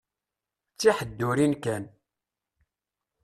D 0.73 0.75
tiheddurin 0.79 1.53
kan. 1.63 1.83